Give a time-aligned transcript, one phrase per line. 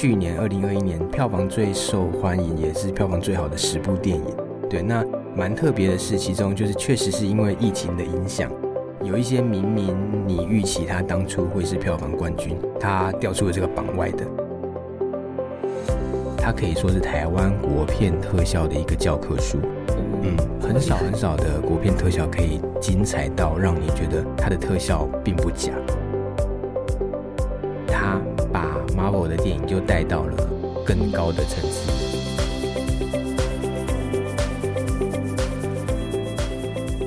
[0.00, 4.24] 去年二零二一年票房最受欢迎，也是票房最好的十部电影。
[4.66, 5.04] 对，那
[5.36, 8.50] 蛮特别的是，其中就是确实是因为疫情的影响，
[9.04, 9.94] 有一些明明
[10.26, 14.24] 你预期它当初会是票房冠军，它掉出了这个榜外的。
[16.38, 19.58] 它可以说是台湾国片特效的一个教科书。
[20.22, 25.74] 嗯，很少很少的国片特效可以精彩到让你觉得它的特效并不假。
[29.42, 30.36] 电影就带到了
[30.86, 31.90] 更高的层次。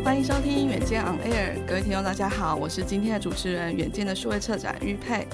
[0.03, 5.27] 欢迎收听远见 On Air，各位听众大家好，我是今天的主持人远见的数位策展玉佩。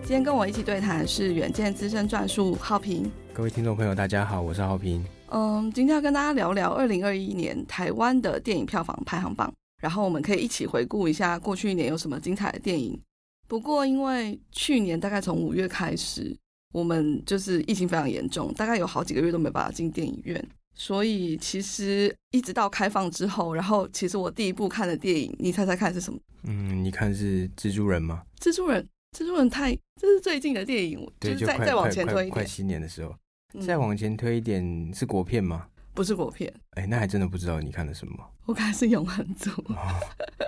[0.00, 3.10] 今天跟我一起对谈是远见资深撰述浩平。
[3.34, 5.04] 各位听众朋友大家好，我是浩平。
[5.28, 9.52] 嗯，今天要跟大家聊聊二零二一年台湾的电影票房排行榜，
[9.82, 12.98] 然后我们可以一起回顾一下过去一年有什么精彩的电影。
[13.48, 16.36] 不过，因为去年大概从五月开始，
[16.72, 26.18] 我们就是疫情非常严重，大概有好几个月都没办法进电影院，所以其实一直到开放之后，然后其实我第一部看的电影，你猜猜看是什么？
[26.42, 28.22] 嗯，你看是蜘蛛人吗？
[28.40, 28.86] 蜘蛛人，
[29.16, 33.14] 蜘蛛人太，这是最近的电影，对，就是再再往前推一点，快新年的时候，
[33.60, 35.66] 再往前推一点是国片吗？
[35.94, 38.14] 不是国片，哎，那还真的不知道你看的什么。
[38.44, 39.50] 我看是永恒族。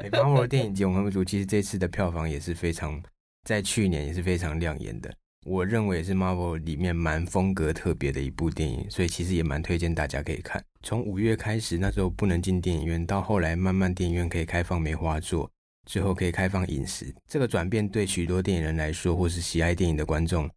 [0.02, 3.02] 哎，马博的电影《永恒族》其实这次的票房也是非常，
[3.44, 5.10] 在去年也是非常亮眼的。
[5.48, 10.62] 我认为是 Marvel 里面蛮风格特别的一部电影，所以其实也蛮推荐大家可以看。
[10.82, 15.50] 从五月开始，那时候不能进电影院，到后来慢慢电影院可以开放梅花座，
[15.86, 20.48] 最后可以开放饮食，这个转变对许多电影人来说，或是喜爱电影的观众，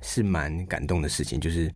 [0.00, 1.70] 是蛮感动的事情，就是。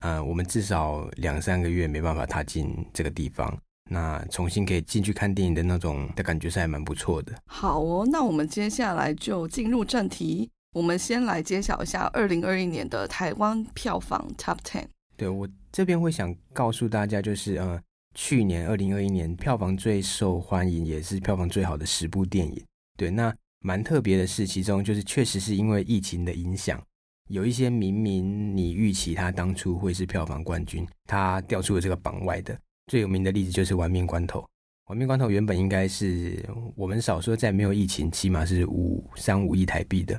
[0.00, 3.52] 呃，我们至少两三个月没办法踏进这个地方，
[3.90, 7.32] 那重新可以进去看电影的那种的感觉是还蛮不错的。
[7.46, 14.84] 好哦，那我们接下来就进入正题，我们先来揭晓一下二零二一年的台湾票房 Top Ten。
[15.16, 17.80] 对，我这边会想告诉大家，就是呃，
[18.14, 22.62] 去年二零二一年票房最受欢迎也是票房最好的十部电影。
[22.98, 26.80] 对，那蛮特别的是，其中就是确实是因为疫情的影响。
[27.30, 32.56] 有一些明明你预期它当初会是票房冠军，它掉出了这个榜外的。
[32.86, 34.40] 最有名的例子就是《玩命关头》。
[34.86, 36.42] 《玩命关头》原本应该是
[36.74, 40.18] 我们少说在没有疫情，起码是五三五亿台币的。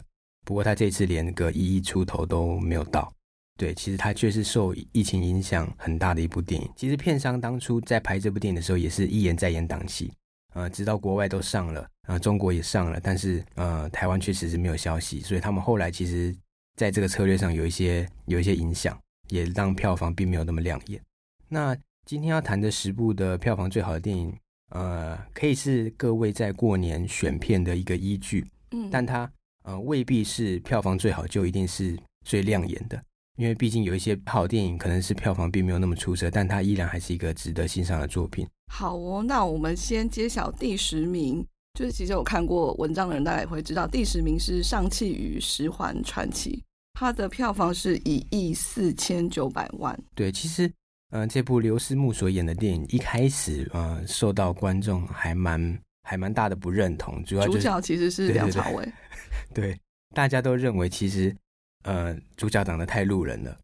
[0.50, 3.14] 不过他这次连个一亿出头都没有到。
[3.56, 6.68] 对，其实它却是受疫情影响很大的一部电影。
[6.76, 10.12] 其实片商当初在拍这部电影的时候，也是一延再延档期，
[10.56, 16.36] 呃，直到国外都上了，啊、呃，中国也上了，但是呃，台湾确实是没有消息，所以他们后来其实。
[16.76, 21.02] 在这个策略上有一些有一些影响，也让票房并没有那么亮眼。
[21.50, 24.34] 那今天要谈的十部的票房最好的电影，
[24.70, 29.30] 呃，可以是各位在过年选片的一个依据，嗯，但它
[29.64, 33.02] 呃未必是票房最好就一定是最亮眼的，
[33.38, 38.48] 因为毕竟有一些好电影可能是票房并没有那么出色，但它依然还是一个值得欣赏的作品。
[38.72, 41.46] 好哦，那我们先揭晓第十名。
[41.78, 46.58] 就是其实有看过文章的人大概也会知道，第十名是《上汽与十环传奇》。
[47.00, 49.98] 它的票房是一亿四千九百万。
[50.14, 50.68] 对，其实，
[51.12, 58.92] 嗯、呃，这部刘思慕所演的电影一开始，呃，受到观众还蛮还蛮大的不认同，主要、就是、主角其实是梁朝伟。
[59.54, 59.80] 对，
[60.16, 61.36] 大家都认为其实，
[61.84, 63.56] 呃，主角长得太路人了，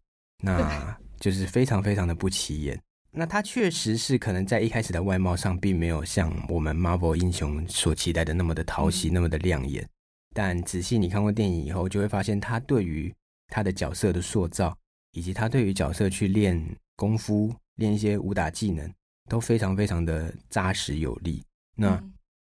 [0.44, 2.80] 那就是非常非常的不起眼。
[3.10, 9.84] 那他确实是可能在一开始的外貌上，并没有像我们 Marvel 英雄所期待的那么的讨喜，嗯、那么的亮眼。
[10.32, 13.12] 但仔细你看过电影以后，就会发现他对于
[13.48, 14.78] 他的角色的塑造，
[15.14, 16.64] 以及他对于角色去练
[16.96, 18.88] 功夫、练一些武打技能，
[19.28, 21.44] 都非常非常的扎实有力。
[21.76, 22.00] 那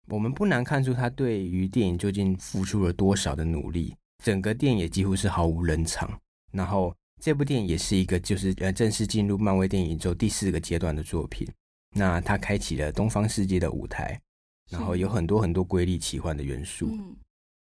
[0.09, 3.95] 我们不难看出他对于电影究竟付出了多少的努力。
[4.23, 6.09] 整个电影也几乎是毫无冷场。
[6.51, 11.47] 然后这部电影也是一个就是呃正式进入漫威电影宇宙第四个阶段的作品。
[11.95, 14.19] 那他开启了东方世界的舞台，
[14.69, 16.89] 然后有很多很多瑰丽奇幻的元素。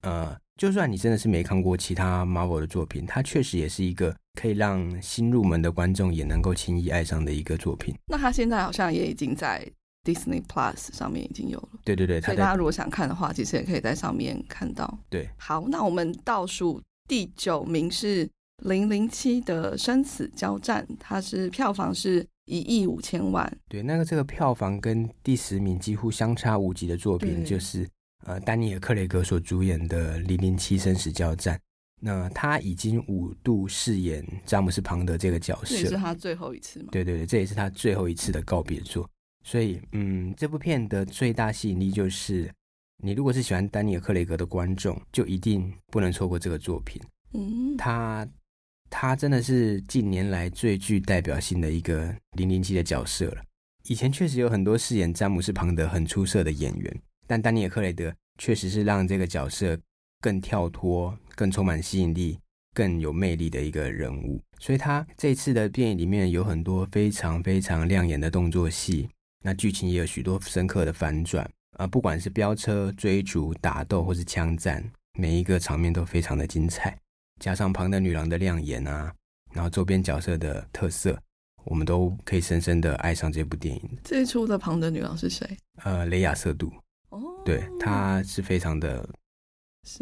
[0.03, 7.95] 呃，就算你真的是没看过其他 Marvel 的作品，它确实也是一个可以让新入门的观众也能够轻易爱上的一个作品。
[8.07, 9.67] 那它现在好像也已经在
[10.07, 11.69] Disney Plus 上面已经有了。
[11.85, 14.99] 对对对，所以大家如果想看的话，其实也可以在上面看到。
[15.11, 18.25] 对，好，那我们倒数第九名是
[18.59, 23.59] 《零零七的生死交战》，它是票房是一亿五千万。
[23.69, 27.89] 对，那个这个票房跟第十名几乎相差无几的作品，就是
[28.25, 31.57] 呃丹尼尔·克雷格所主演的《零零七生死交战》。
[31.99, 36.89] 那他已经五度饰演詹姆斯·庞德这个角色，这也是他最后一次吗？
[36.93, 39.09] 对对对，这也是他最后一次的告别作。
[39.47, 42.53] 所以，嗯，这部片的最大吸引力就是，
[43.05, 47.01] 你如果是喜欢丹尼尔·克雷格的观众，就一定不能错过这个作品。
[47.35, 48.29] 嗯，他
[48.91, 53.43] 他真的是近年来最具代表性的一个零零七的角色了。
[53.89, 59.79] 以前确实有很多饰演詹姆斯·庞德很出色的演员，但丹尼尔·克雷德确实是让这个角色
[60.21, 61.17] 更跳脱。
[61.37, 62.39] 更充满吸引力、
[62.73, 69.07] 更有魅力的一个人物，所以他这次的电影里面有很多非常非常亮眼的动作戏，
[69.47, 71.49] 那剧情也有许多深刻的反转
[71.79, 71.87] 啊！
[71.87, 74.85] 不管是飙车、追逐、打斗或是枪战，
[75.17, 76.99] 每一个场面都非常的精彩。
[77.39, 79.15] 加上庞德女郎的亮眼啊，
[79.53, 81.17] 然后周边角色的特色，
[81.63, 83.99] 我们都可以深深的爱上这部电影。
[84.03, 85.49] 这一出的庞德女郎是谁？
[85.85, 86.73] 呃，雷亚瑟杜。
[87.11, 89.09] 哦，对，她是非常的。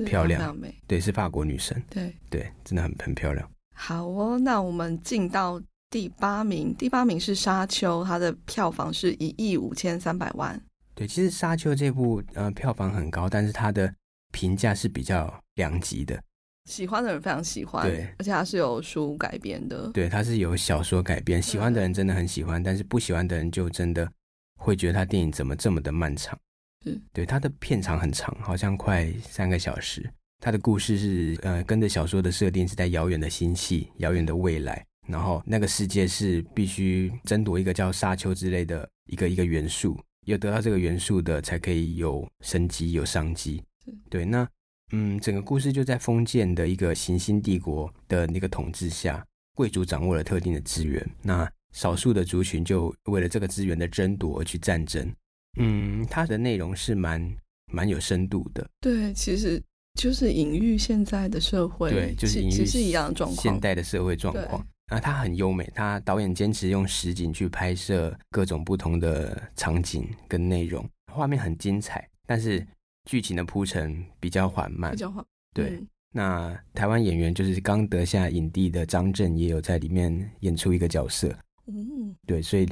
[0.06, 3.46] 漂亮，对，是法国女神，对对，真的很很漂亮。
[3.74, 5.60] 好哦，那我们进到
[5.94, 10.60] 第八名，第八名是《沙丘》，它的票房是一亿五千三百万。
[10.92, 13.94] 对，其实《沙丘》这部呃票房很高，但是它的
[14.32, 16.20] 评价是比较两极的。
[16.68, 24.10] 喜欢的人非常喜欢，对，而且它是有书改编的，对，它是有小说改编，喜欢的人真的很喜欢，但是不喜欢的人就真的
[24.58, 26.36] 会觉得他电影怎么这么的漫长。
[26.84, 30.10] 是对，它的片长很长，好像快三个小时。
[30.40, 43.62] 它的故事是呃，跟着小说的设定是在遥远的星系、遥远的未来，然后那个世界是必须争夺一个叫沙丘之类的一个一个元素，有得到这个元素的才可以有生机、有商机。
[44.08, 44.48] 对，那
[44.92, 49.24] 嗯，整个故事就在封建的一个行星帝国的那个统治下，
[49.54, 55.12] 贵族掌握了特定的资源，那少数的族群就为了这个资源的争夺而去战争。
[55.58, 57.36] 嗯，它的内容是蛮
[57.72, 58.66] 蛮有深度的。
[58.80, 59.60] 对，其实
[59.98, 64.64] 就是隐喻现在的社会，对，就是隐喻是一样的状况，现代的社会状况。
[64.88, 72.66] 然后它很优美，它导演坚持用实景去拍摄各种不同的场景跟内容，画面很精彩，但是
[73.04, 75.24] 剧情的铺陈比较缓慢，比较缓。
[75.52, 81.34] 对，嗯、那台湾演员就是刚得下影帝的张震也有在里面演出一个角色。
[81.66, 82.68] 嗯，对，所以。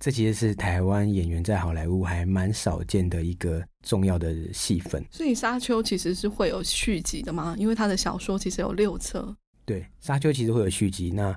[0.00, 5.02] 这其实是台湾演员在好莱坞还蛮少见的一个重要的戏份。
[5.08, 7.54] 所以《沙丘》其实是会有续集的吗？
[7.56, 9.34] 因为他的小说其实有六册。
[9.64, 11.12] 对，《沙丘》其实会有续集。
[11.12, 11.34] 那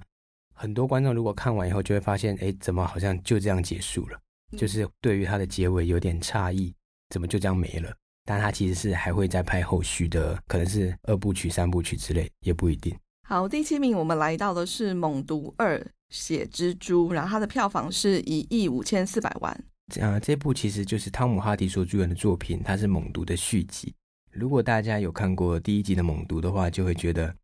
[0.57, 4.19] 很多观众如果看完以后，就会发现，哎，怎么好像就这样结束了？
[4.51, 6.73] 嗯、就是对于它的结尾有点诧异，
[7.09, 7.93] 怎么就这样没了？
[8.25, 12.97] 但它其实是还会再拍后续的，可能是二部曲、三部曲之类，也不一定。
[13.27, 15.77] 好，第七名我们来到的是《猛毒二》。
[16.09, 19.63] 血蜘蛛，然后它的票房是一亿五千四百万。
[19.99, 23.93] 啊，这部其实就是汤姆哈迪所主演的作品，它是《猛毒》的续集。
[24.31, 27.35] 如果大家有看过第一集的《猛毒》的话，就会觉得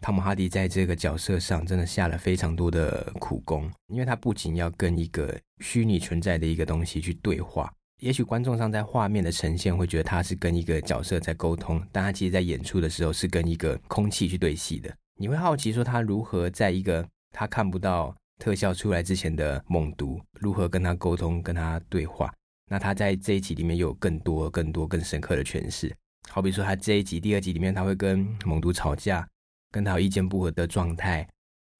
[0.00, 14.94] 汤姆哈迪在这个角色上真的下了非常多的苦功，因为他不仅要跟一个虚拟存在的一个东西去对话，也许观众上在画面的呈现会觉得他是跟一个角色在沟通，但他其实在演出的时候是跟一个空气去对戏的。
[15.18, 22.32] 你会好奇说他如何在一个他看不到特效出来之前的猛毒如何跟他沟通、跟他对话？
[22.70, 25.92] 那他在这一集里面又有更多、更多、更深刻的诠释。
[26.28, 29.26] 好比说，他这一集、第二集里面，他会跟猛毒吵架，
[29.70, 31.28] 跟他有意见不合的状态，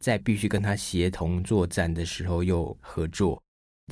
[0.00, 3.42] 在必须跟他协同作战的时候又合作。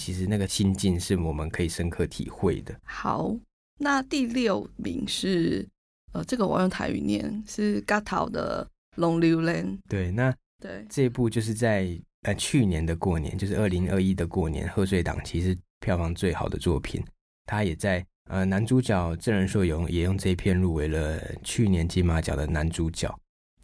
[0.00, 2.79] 其实那个心境是我们可以深刻体会的。
[2.85, 3.35] 好，
[3.79, 5.67] 那第六名是
[6.12, 8.69] 呃，这个我用台语念是嘎桃的
[9.00, 9.67] 《浪流连》。
[9.88, 10.35] 对，那。
[10.59, 11.87] 对，这一部就是在
[12.23, 17.05] 呃去年的过年，就是二零二一的过年贺岁档，其实票房最好的作品。
[17.45, 23.15] 他也在呃男主角郑人硕用也用这一片入围了去年金马奖的男主角。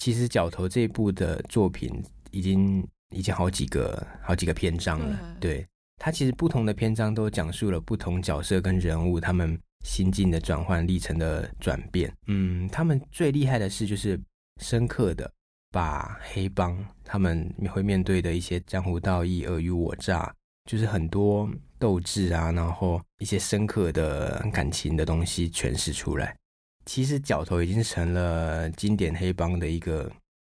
[0.02, 1.88] 其实《角头》这一部的作品
[2.32, 5.37] 已经已经好几个好几个篇章了。
[5.38, 5.66] 对，对，
[5.99, 12.12] 他其实不同的篇章都讲述了不同角色跟人物他们心境的转换历程的转变。
[12.26, 14.21] 嗯，他们最厉害的是就是
[14.61, 15.30] 深刻的。
[15.71, 20.35] 把黑帮他们会面对的一些江湖道义、尔虞我诈，
[20.68, 26.37] 就是很多斗志啊，然后一些深刻的感情的东西诠释出来。
[26.85, 30.11] 其实《角头》已经成了经典黑帮的一个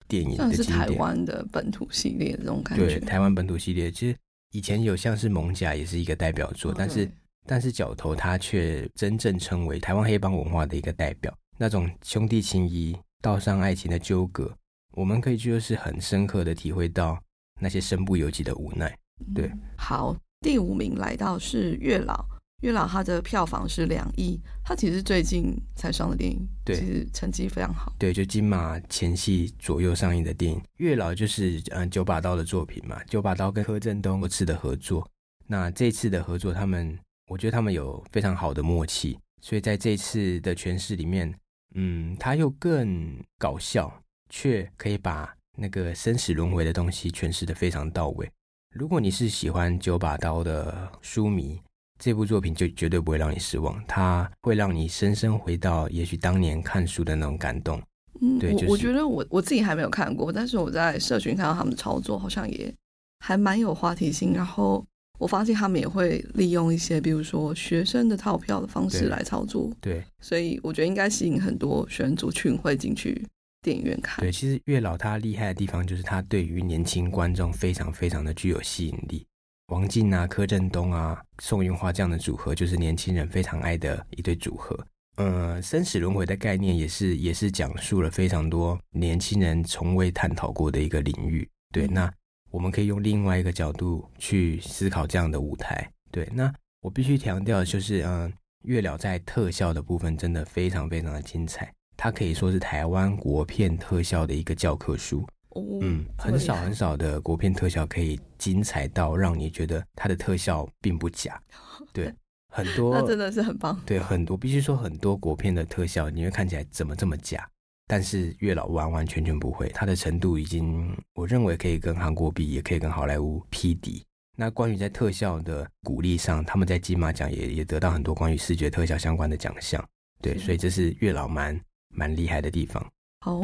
[0.09, 2.87] 电影像是台湾的本土系列这种感觉。
[2.87, 4.17] 对，台湾本土系列，其实
[4.53, 7.11] 以前有像是《蒙甲》也是一个代表作，哦、但是
[7.47, 12.97] 但是《角头》他却真正成为台湾黑帮文化的一个代表，那种兄弟情谊。
[13.23, 14.55] 道上爱情的纠葛，
[14.93, 17.19] 我们可以就是很深刻的体会到
[17.61, 18.97] 那些身不由己的无奈。
[19.35, 22.25] 对，嗯、好，第五名来到是月老，
[22.63, 27.93] 月老它的票房是两亿，它其实最近才上的电影，对，其实成绩非常好。
[27.99, 35.07] 对，就金马前夕左右上映的电影，月老就是嗯九把刀的作品嘛，九把刀跟柯震东多次的合作，
[35.47, 36.99] 那这次的合作，他们
[37.29, 41.33] 我觉得他们有非常好的默契，所以在这次的诠释里面，
[41.75, 43.93] 嗯，他又更搞笑，
[44.31, 48.31] 却可以把那个生死轮回的东西诠释的非常到位。
[48.71, 51.61] 如果你是喜欢九把刀的书迷，
[51.99, 57.81] 这部作品就绝对不会让你失望，它会让你深深回到也许当年看书的那种感动。
[58.21, 62.73] 嗯，对，就是、我我觉得我我自己还没有看过，但是我在社群看到他们的操作，好像也
[63.21, 64.33] 还蛮有话题性。
[64.33, 64.85] 然后
[65.19, 69.71] 我发现他们也会利用一些，比如说学生的套票的方式来操作。
[69.81, 73.27] 对，对，所以我觉得应该吸引很多学生族群会进去。
[73.63, 74.23] 电影院看。
[74.23, 79.27] 对，其实月老他厉害的地方就是他对于年轻观众非常非常的具有吸引力。
[79.69, 84.79] 王静啊、柯震东啊、宋芸樺这样的组合，就是年轻人非常爱的一对组合。
[85.17, 91.49] 呃，生死轮回的概念也是也是讲述了非常多年轻人从未探讨过的一个领域。
[91.73, 92.13] 对，那
[92.51, 95.91] 我们可以用另外一个角度去思考这样的舞台。
[96.13, 98.33] 对，那我必须强调的就是，嗯、呃，
[98.63, 101.73] 月老在特效的部分真的非常非常的精彩。
[101.97, 105.27] 它可以说是台湾国片特效的一个教科书。
[105.57, 111.41] 哦、嗯，很少很少的国片特效可以精彩到让你觉得它的特效并不假。
[111.93, 112.13] 对，
[112.53, 113.81] 很多那真的是很棒。
[113.87, 117.49] 对，很多必须说很多国片的特效你会看起来怎么这么假，
[117.87, 124.05] 但是月老完完全全不会，它的程度已经我认为可以跟韩国比，也可以跟好莱坞匹敌。
[124.37, 129.83] 那关于在特效的鼓励上，他们在金马奖也也得到很多关于视觉特效相关的奖项。
[130.21, 131.59] 对，所以这是月老蛮。
[131.89, 132.87] 蛮厉害的地方。
[133.21, 133.43] 好，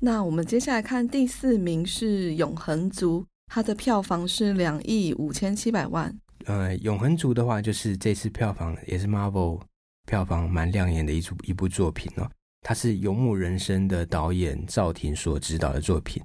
[0.00, 6.16] 那我们接下来看第四名是《永恒族》，它的票房是两亿五千七百万。
[6.44, 9.60] 呃，《永恒族》的话，就是这次票房也是 Marvel
[10.06, 12.30] 票房蛮亮眼的一组一部作品哦。
[12.62, 16.22] 它是《游牧人生》的导演赵婷所指导的作品。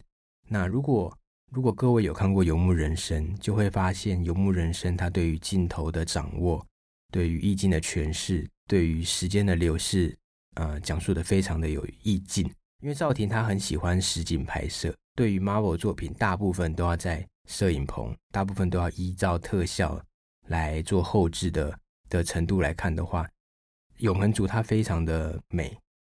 [0.48, 1.12] 那如果
[1.52, 6.64] 如果各位有看过《游牧人生》，就会发现《游牧人生》它对于镜头的掌握，
[7.12, 10.16] 对于意境的诠释，对于时间的流逝。
[10.56, 12.48] 呃，讲述的非常的有意境，
[12.84, 14.94] 因为赵婷她很喜欢实景拍摄。
[15.16, 19.98] 对于 Marvel 作品，大部分都要在摄影棚，大部分都要依照特效
[20.48, 23.24] 来做后置的的程度来看的话，
[24.00, 25.70] 《永恒族》它非常的美，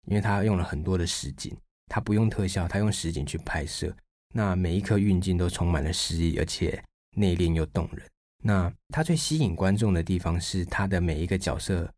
[0.09, 1.57] 因为它用了很多的实景，
[1.87, 3.95] 它不用特效，它用实景去拍摄，
[4.35, 6.83] 那每一颗运镜都充满了诗意，而且
[7.15, 8.05] 内敛又动人。
[8.43, 11.89] 那它最吸引观众的地方是它的每一个角色。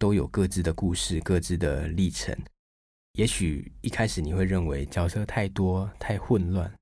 [0.00, 2.32] 都有各自的故事，各自的历程。
[3.12, 6.72] 也许一开始你会认为角色太多太混乱，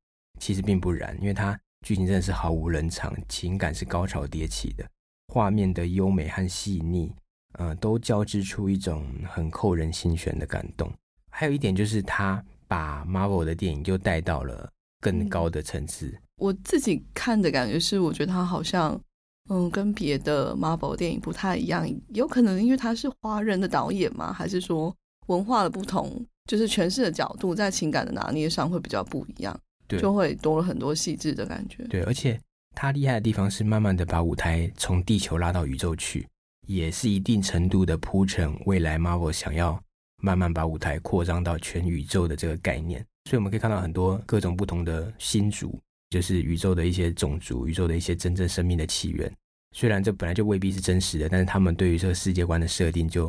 [0.41, 4.87] 其实并不然，因为它剧情真的是毫无人场，情感是高潮迭起的，
[5.29, 7.13] 画面的优美和细腻，
[7.59, 10.93] 呃，都交织出一种很扣人心弦的感动。
[11.31, 16.17] 还有一点就是，他把 Marvel 的电影就带到了更高的层次。
[16.37, 19.01] 我自己看的感觉是，我觉得他好像。
[19.49, 24.33] 嗯，跟别的 Marvel 电影不太一样，有可能因为他是华人的导演吗？
[24.33, 24.93] 还是说
[25.27, 31.85] 文化的不同，就是诠释的角度在情感的拿捏上会比较不一样，对，就会多了很多细致的感觉。
[31.85, 32.39] 对，而且
[32.75, 36.27] 他厉害的地方是慢慢的把舞台从地球拉到宇宙去，
[36.67, 39.81] 也是一定程度的铺陈未来 Marvel 想要
[40.23, 43.05] 慢慢把舞台扩张到全宇宙的这个概念。
[43.29, 45.79] 所以我们可以看到很多各种不同的新族。
[46.09, 49.31] 就是宇宙的一些种族，宇宙的一些真正生命的起源。
[49.75, 53.27] 虽然这本来就未必是真实的，但是他们对于这个世界观的设定就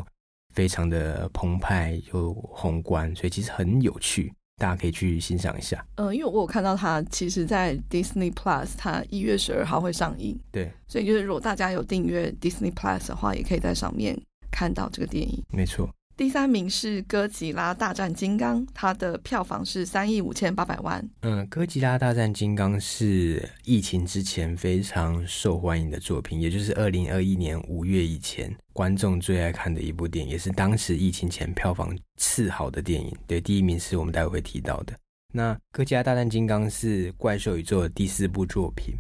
[0.57, 5.85] 非常的澎湃又宏观，所以其实很有趣，大家可以去欣赏一下。
[5.97, 10.35] 嗯、呃，因为我有看到它，其实，在 Disney Plus，它一月十二号会上映。
[10.51, 15.43] 对，所以就是如果大家有订阅 Disney Plus 的话，也可以在上面看到这个电影。
[15.53, 15.87] 没错。
[16.17, 21.07] 第三名是《哥吉拉大战金刚》，它的票房是三亿五千八百万。
[21.21, 33.15] 嗯，《哥吉拉大战金刚》是疫情之前非常受欢迎的作品，也就是二零二一年五月以前观众最爱看的一部电影，也是当时疫情前票房次好的电影。
[33.27, 34.97] 对，第一名是我们待会会提到的。
[35.31, 38.95] 那《哥吉拉大战金刚》是怪兽宇宙的第四部作品。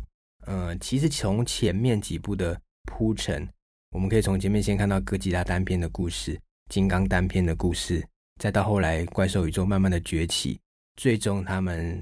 [0.45, 3.49] 嗯，其实从前面几部的铺陈，
[3.89, 6.39] 我们可以从前面先看到哥吉拉单片的故事。
[6.69, 8.05] 金刚单片的故事，
[8.39, 10.59] 再到后来怪兽宇宙慢慢的崛起，
[10.95, 12.01] 最终他们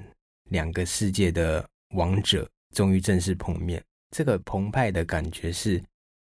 [0.50, 3.84] 两个世界的王者终于正式碰面。
[4.16, 5.82] 这个澎湃的感觉是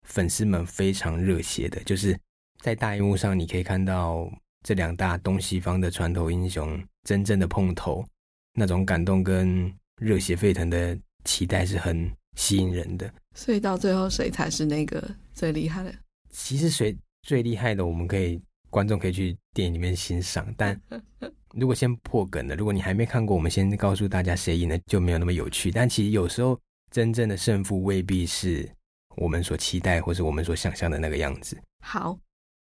[0.06, 2.18] 粉丝们非常热血的，就是
[2.61, 4.30] 在大荧幕上你可以看到
[4.62, 8.04] 这两大东西方的传统英雄真正的碰头，
[8.54, 13.12] 那种感动跟热血沸腾的期待是很吸引人的。
[13.35, 15.02] 所以到最后谁才是那个
[15.35, 15.94] 最厉害的？
[16.30, 20.52] 其实谁最厉害的，我们可以观众可以去电影里面欣赏。
[20.56, 20.80] 但
[21.54, 25.70] 如果先破梗的，如果你还没看过，我们先告诉大家谁赢了，就没有那么有趣。
[25.70, 26.58] 但其实有时候
[26.90, 28.68] 真正的胜负未必是
[29.16, 31.60] 我们所期待或是我们所想象的那个样子。
[31.84, 32.18] 好。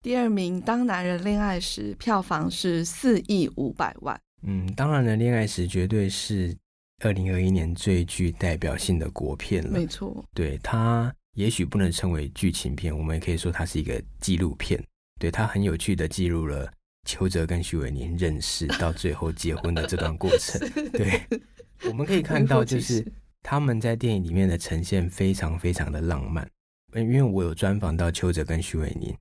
[0.02, 4.22] 第二名，当男人恋爱时，票房是四亿五百万。
[4.44, 6.56] 嗯，当男人恋爱时绝对是
[7.04, 9.72] 二零二一年最具代表性的国片了。
[9.72, 14.84] 没错，对，它也许不能称为剧情片，我们也可以说它是一个纪录片。
[15.20, 16.70] 对，它很有趣的记录了
[17.06, 20.60] 邱泽跟许玮宁认识 到最后结婚的这段过程。
[20.92, 21.22] 对，
[21.88, 23.06] 我们可以看到，就是
[23.44, 26.50] 他们在电影里面的呈现非常非常的浪漫。
[26.94, 29.16] 因为我有专访到邱泽跟许玮宁。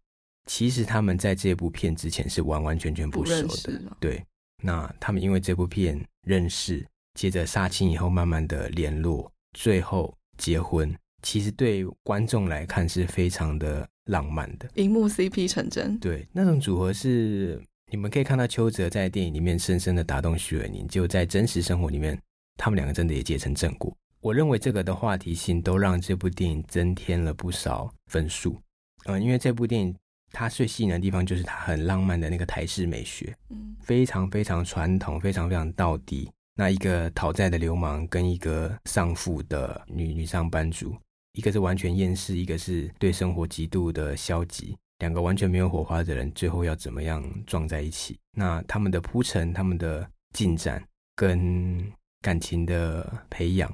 [0.46, 4.24] 其实他们在这部片之前是完完全全不熟的，对。
[4.62, 10.94] 那他们因为这部片认识，接着杀青以后慢慢的联络，最后结婚。
[11.24, 15.98] 其实对观众来看是非常的浪漫的，荧幕 CP 成真。
[15.98, 22.16] 对，那种组合是你们可以看到邱泽在电影里面深深的打动徐伟宁，就在真实生活里面，
[22.56, 23.92] 他们两个真的也结成正果。
[24.20, 28.60] 我认为这个的话题性都让这部电影增添了不少分数。
[29.06, 29.92] 嗯，因为这部电影。
[30.36, 36.28] 它最吸引的地方就是它很浪漫的那个台式美学，嗯，非常非常传统，非常非常到底。
[36.56, 40.92] 那一个讨债的流氓跟一个丧父的女女上班族，
[41.34, 48.16] 一个是完全厌世，一个是对生活极度的消极，两个完全没有火花的人，最后要怎么样撞在一起？
[48.36, 50.82] 那他们的铺陈、他们的进展
[51.16, 51.84] 跟
[52.20, 53.72] 感情的培养，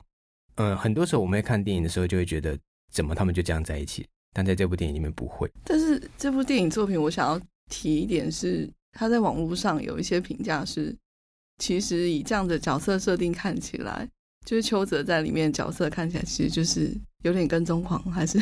[0.56, 2.58] 嗯，很多时候我们在看电影的时候就会觉得，
[2.90, 4.06] 怎么他们就这样在一起？
[4.32, 5.50] 但在这部电影里面不会。
[5.64, 7.38] 但是这部电影作品，我想要
[7.68, 10.96] 提一点是，他在网络上有一些评价是，
[11.58, 14.08] 其实以这样的角色设定看起来，
[14.46, 18.38] 就是邱泽在里面角色看起来其实就是有点跟踪狂，还是？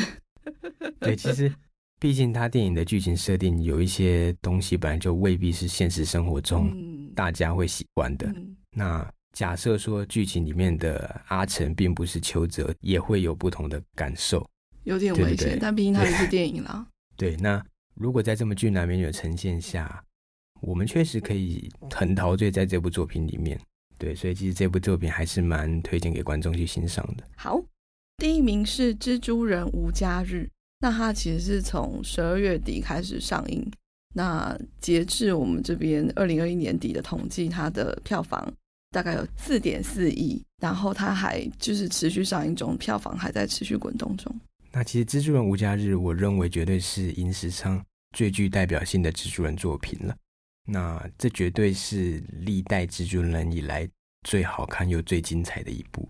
[1.01, 1.53] 对，其实
[2.01, 6.73] 毕竟他电影的剧情设定有一些东西本来就未必是现实生活中
[7.15, 8.27] 大家会喜欢的。
[8.29, 14.49] 嗯、那假设说剧情里面的阿成并不是邱泽，也会有不同的感受。
[14.85, 16.87] 有点危险，对对，但毕竟它也是电影啦。
[17.17, 17.63] 对，那
[17.95, 20.03] 如果在这么俊男美女的呈现下，
[20.61, 23.61] 我们确实可以很陶醉在这部作品里面。
[23.99, 27.25] 对，所以其实这部作品还是蛮推荐给观众去欣赏的。
[27.37, 27.61] 好，
[28.19, 30.35] 第一名是《蜘蛛人无家日》，
[30.81, 33.65] 那它其实是从十二月底开始上映。
[34.13, 38.53] 那截至我们这边二零二一年底的统计，它的票房
[38.91, 44.35] 大概有四点四亿，然后它还就是持续上映中，票房还在持续滚动中。
[44.73, 47.81] 那其实《蜘蛛人无家日》，我认为绝对是影史上
[48.17, 50.17] 最具代表性的蜘蛛人作品了。
[50.67, 53.89] 那这绝对是历代蜘蛛人以来
[54.25, 56.09] 最好看又最精彩的一部。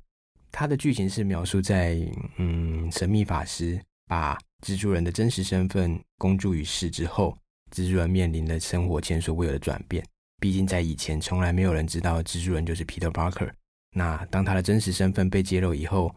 [0.50, 1.98] 它的剧情是描述在，
[2.37, 7.37] 嗯，神秘法师把蜘蛛人的真实身份公诸于世之后，
[7.70, 10.04] 蜘蛛人面临了生活前所未有的转变。
[10.40, 13.50] 毕竟在以前，从来没有人知道蜘蛛人就是 Peter Parker。
[13.96, 16.14] 那当他的真实身份被揭露以后，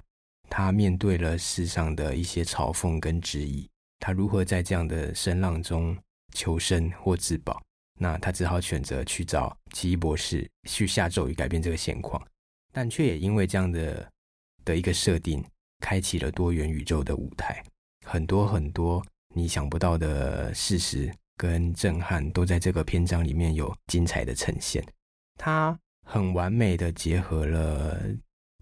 [0.49, 3.67] 他面对了世上的一些嘲讽跟质疑，
[3.99, 5.97] 他如何在这样的声浪中
[6.33, 7.61] 求生或自保？
[7.99, 12.21] 那他只好选择去找奇异博士去下咒语改变这个现况，
[12.71, 14.07] 但却也因为这样的
[14.65, 15.43] 的一个设定，
[15.79, 17.63] 开启了多元宇宙的舞台，
[18.05, 24.83] 很多很多你想不到的事实跟震撼都在这个篇章里面有精彩的呈现。
[25.37, 27.99] 它很完美的结合了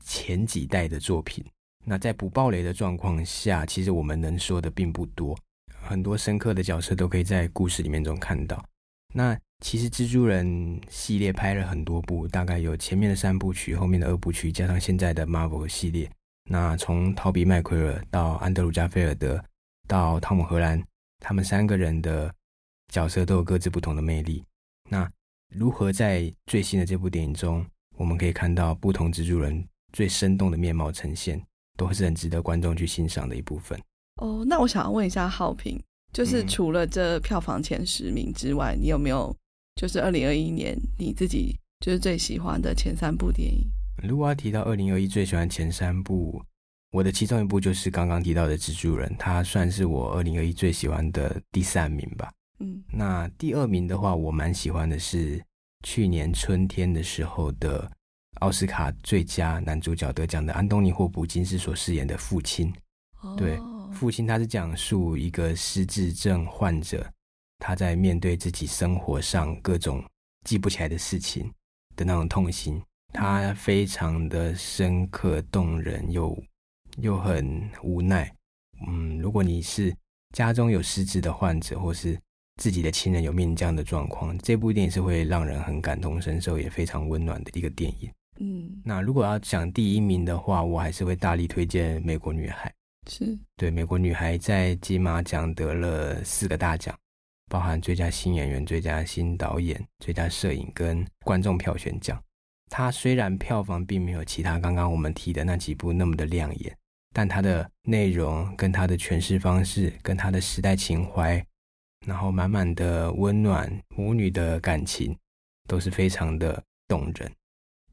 [0.04, 1.46] 前几代的作品。
[1.86, 5.38] 那在不爆雷的状况下，其实我们能说的并不多，
[5.82, 8.64] 很多深刻的角色都可以在故事里面中看到。
[9.14, 16.10] 那其实蜘蛛人系列拍了很多部，大概有前面的三部曲，后面的二部曲，加上现在的 Marvel 系列。
[16.50, 19.44] 那从陶比麦奎尔到安德鲁加菲尔德
[19.88, 20.84] 到汤姆荷兰，
[21.20, 22.34] 他们三个人的
[22.92, 24.44] 角色都有各自不同的魅力。
[24.90, 25.10] 那
[25.54, 27.66] 如何在最新的这部电影中，
[27.98, 31.42] 我们可以看到不同蜘蛛人最生动的面貌呈现？
[31.78, 33.80] 都是很值得观众去欣赏的一部分。
[34.16, 39.34] 哦，那我想要问一下浩平，就是除了这票房前十名之外，嗯、你有没有
[39.80, 43.66] 就是二零二一年你自己就是最喜欢的前三部电影？
[44.04, 46.44] 如果要提到二零二一最喜欢前三部，
[46.92, 52.30] 我的其中一部就是刚刚提到的《蜘蛛人》，它算是我二零二一最喜欢的第三名吧。
[52.60, 55.42] 嗯，那第二名的话，我蛮喜欢的是
[55.86, 57.90] 去年春天的时候的。
[58.42, 62.72] 奥斯卡最佳男主角得奖的安东尼·霍普金斯所饰演的父亲，
[63.36, 63.60] 对，
[63.92, 67.06] 父亲他是讲述一个失智症患者，
[67.60, 70.04] 他在面对自己生活上各种
[70.46, 71.52] 记不起来的事情
[71.96, 72.82] 的那种痛心，
[73.14, 76.42] 他非常的深刻动人，又
[76.98, 78.34] 又很无奈。
[78.88, 79.94] 嗯，如果你是
[80.34, 82.18] 家中有失智的患者，或是
[82.56, 88.10] 自己的亲人有面临这样的状况，这部电影是会让人很感同身受，也非常温暖的一个电影。
[88.40, 92.74] 嗯，那如果要讲第一名的话，我还是会大力推荐《美国女孩》。
[93.12, 96.98] 是对，《美国女孩》在金马奖得了四个大奖，
[97.50, 102.22] 包含最佳新演员、最佳新导演、最佳摄影跟观众票选奖。
[102.70, 106.78] 它虽然票房并没有其他刚刚我们提的那几部那么的亮眼，
[107.12, 111.44] 但它的内容跟它的诠释方式，跟它的时代情怀，
[112.06, 115.18] 然后满满的温暖母女的感情，
[115.68, 117.32] 都是非常的动人。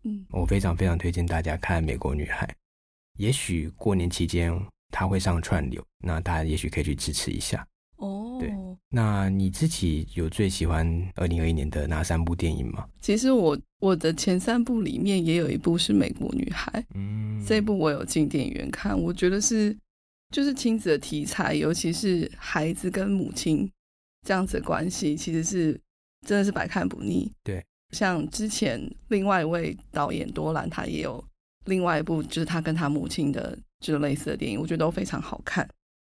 [0.02, 2.46] 嗯，我非常非常推荐大家看《美国女孩》。
[3.18, 4.54] 也许过年期间
[4.92, 7.66] 她会上串流，那大家也许可以去支持一下。
[7.96, 8.54] 哦，对，
[8.90, 12.86] 那你自己有最喜欢二零二一年的哪三部电影吗？
[13.00, 19.76] 其实我我的前三部里面也有一部是《美国女孩》，嗯，这一部我有进电影院看，我觉得是
[20.30, 23.70] 就是亲子的题材，尤其是孩子跟母亲
[24.26, 25.80] 这样子的关系，其实是
[26.26, 27.30] 真的是百看不腻。
[27.42, 27.64] 对。
[27.92, 31.24] 像之前另外一位导演多兰，他也有
[31.66, 35.66] 另外一部，就是他跟他母亲的，就是类似的电影，我觉得都非常好看。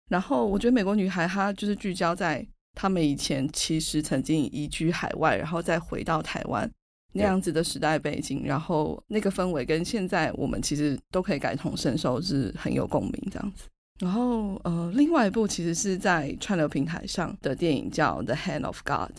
[0.10, 6.70] 然后我觉得《美国女孩》她就是聚焦在她们以前其实曾经移居海外，然后再回到台湾
[7.14, 13.66] 那样子的时代背景，然后那个氛围跟现在我们其实都可以感同身受，是很有共鸣这样子。
[14.00, 19.12] 然后呃，另外一部其实是在串流平台上的电影叫《The Hand of God》。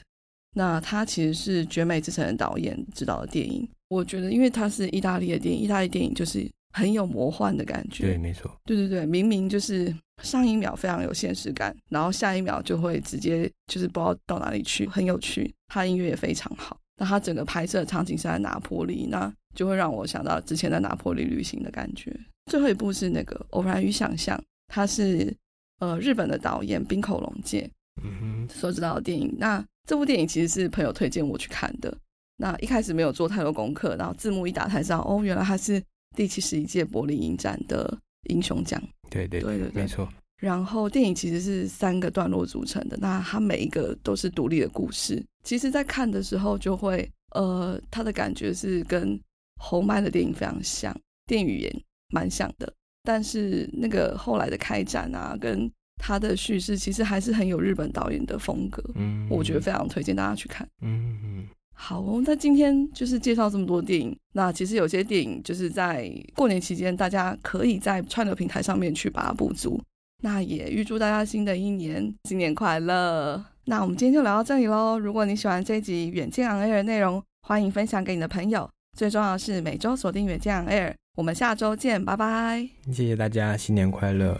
[0.54, 6.48] 那它其实是绝美之城的导演执导的电影，我觉得，因为它是意大利的电影，意大利电影就是
[6.78, 8.04] 很有魔幻的感觉。
[8.04, 8.50] 对，没错。
[8.64, 15.52] 对对对，明明就是上一秒非常有现实感，然后下一秒就会直接就是不知道到哪里去，很有趣。
[15.66, 16.78] 他音乐也非常好。
[16.96, 22.16] 那他整个拍摄场景是在拿破里，那就会让我想到之前在拿破里旅行的感觉。
[22.50, 24.36] 最后一部是那个《偶然与想象》，
[24.68, 25.32] 他是
[25.80, 27.70] 呃日本的导演冰口龙介，
[28.02, 29.32] 嗯哼，所知道的电影。
[29.38, 31.96] 那这部电影其实是朋友推荐我去看的。
[32.40, 35.82] 那一开始没有做太多功课，然后字幕一打才知道，哦，原来它是
[36.18, 37.96] 第七十一届柏林影展的
[38.28, 38.82] 英雄奖。
[39.08, 40.08] 对对对对，没错。
[40.40, 45.24] 然后电影其实是三个段落组成的，那它每一个都是独立的故事。
[45.44, 49.16] 其实，在看的时候就会，呃，它的感觉是跟
[49.60, 50.92] 侯麦的电影非常像，
[51.24, 52.72] 电语言蛮像的。
[53.04, 61.48] 但是那个后来的开展啊，跟他的叙事其实还是很有日本导演的风格，嗯，我觉得非常推荐大家去看，嗯嗯。
[61.80, 69.80] 好哦，那今天就是介绍这么多电影，那其实有些电影就是在过年期间，大家可以在串流平台上面去把它补足。
[70.24, 73.42] 那也预祝大家新的一年新年快乐。
[73.66, 74.98] 那我们今天就聊到这里喽。
[74.98, 78.68] 如果你喜欢这一集远见 on air 的内容，欢迎分享给你的朋友。
[78.96, 82.68] 最重要的是每周锁定远见 on air，我们下周见，拜拜。
[82.86, 84.36] 谢谢大家，新年快乐。